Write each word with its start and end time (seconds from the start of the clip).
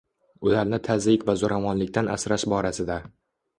Ularni 0.47 0.79
tazyiq 0.87 1.27
va 1.29 1.35
zo'ravonlikdan 1.43 2.11
asrash 2.17 2.49
borasida 2.57 2.99